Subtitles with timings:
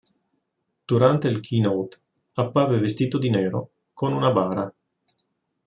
[0.83, 1.99] Durante il keynote,
[2.33, 4.73] apparve vestito di nero, con una bara.